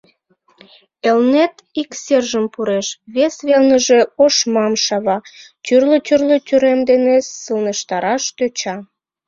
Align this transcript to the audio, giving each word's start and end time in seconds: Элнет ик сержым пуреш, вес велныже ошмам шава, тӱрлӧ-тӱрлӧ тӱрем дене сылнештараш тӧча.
Элнет 1.09 1.55
ик 1.81 1.89
сержым 2.03 2.45
пуреш, 2.53 2.87
вес 3.15 3.35
велныже 3.47 3.99
ошмам 4.23 4.73
шава, 4.83 5.17
тӱрлӧ-тӱрлӧ 5.65 6.37
тӱрем 6.47 6.79
дене 6.89 7.15
сылнештараш 7.41 8.23
тӧча. 8.37 8.75